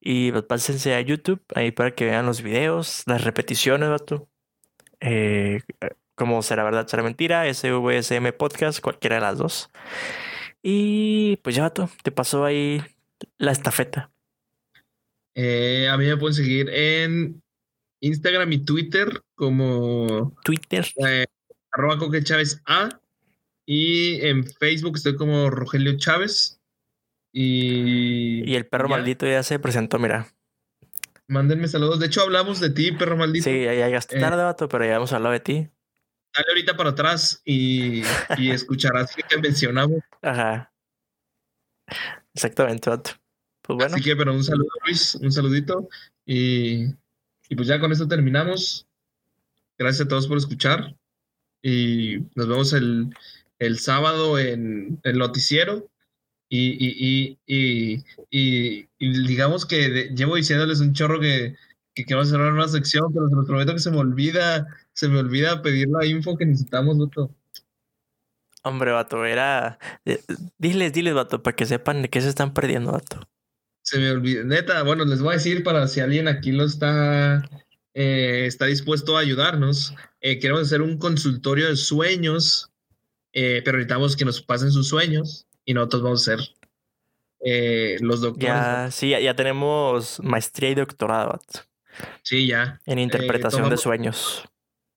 [0.00, 4.28] Y pues, pásense a YouTube ahí para que vean los videos, las repeticiones, vato.
[5.00, 5.60] Eh,
[6.14, 9.70] como será verdad, será mentira, SVSM Podcast, cualquiera de las dos.
[10.62, 12.82] Y pues ya, vato, te pasó ahí
[13.38, 14.10] la estafeta.
[15.34, 17.42] eh, a mí me pueden seguir en
[18.02, 20.86] Instagram y Twitter como Twitter.
[21.06, 21.24] eh,
[21.72, 22.88] arroba Coque Chávez A.
[23.64, 26.60] Y en Facebook estoy como Rogelio Chávez.
[27.32, 28.96] Y, Y el perro ya.
[28.96, 30.26] maldito ya se presentó, mira.
[31.28, 31.98] Mándenme saludos.
[32.00, 33.44] De hecho, hablamos de ti, perro maldito.
[33.44, 34.20] Sí, ya llegaste Eh.
[34.20, 35.68] tarde, vato, pero ya hemos hablado de ti.
[36.34, 38.02] Dale ahorita para atrás y,
[38.36, 40.00] y escucharás que mencionamos.
[40.20, 40.72] Ajá.
[42.34, 43.10] Exactamente, vato.
[43.62, 45.88] Pues bueno, Así que, pero un saludo, Luis, un saludito.
[46.26, 46.86] Y,
[47.52, 48.86] y pues ya con esto terminamos.
[49.78, 50.96] Gracias a todos por escuchar.
[51.62, 53.14] Y nos vemos el,
[53.58, 55.90] el sábado en el noticiero.
[56.48, 61.54] Y, y, y, y, digamos que llevo diciéndoles un chorro que,
[61.94, 65.18] que quiero cerrar una sección, pero se los prometo que se me olvida, se me
[65.18, 67.36] olvida pedir la info que necesitamos, Vato.
[68.62, 69.78] Hombre, vato, era.
[70.06, 70.24] Eh,
[70.56, 73.28] diles, diles, vato, para que sepan de qué se están perdiendo, vato.
[73.82, 74.44] Se me olvida.
[74.44, 77.48] Neta, bueno, les voy a decir para si alguien aquí lo está,
[77.94, 79.94] eh, está dispuesto a ayudarnos.
[80.20, 82.70] Eh, queremos hacer un consultorio de sueños,
[83.32, 88.46] pero necesitamos que nos pasen sus sueños y nosotros vamos a ser los doctores.
[88.46, 91.40] Ya, sí, ya, tenemos maestría y doctorado.
[92.22, 92.80] Sí, ya.
[92.86, 94.44] En interpretación de sueños.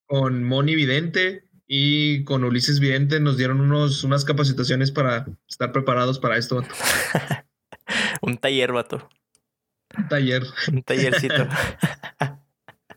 [0.06, 6.20] Con Moni Vidente, y con Ulises Vidente nos dieron unos, unas capacitaciones para estar preparados
[6.20, 6.64] para esto.
[8.26, 9.08] Un taller, vato.
[9.98, 10.44] Un taller.
[10.72, 11.48] Un tallercito.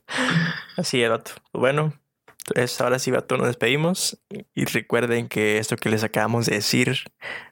[0.76, 1.33] Así es, vato.
[1.53, 1.93] Bueno,
[2.49, 4.18] entonces ahora sí, vato, nos despedimos.
[4.55, 7.05] Y recuerden que esto que les acabamos de decir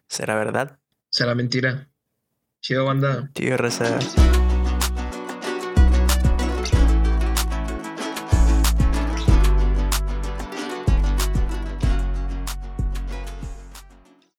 [0.09, 0.79] será verdad.
[1.11, 1.89] Será mentira.
[2.61, 3.31] Chido, banda.
[3.35, 3.99] Chido, raza.